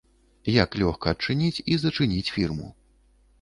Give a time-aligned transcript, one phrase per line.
[0.63, 2.73] Як лёгка адчыніць і зачыніць фірму.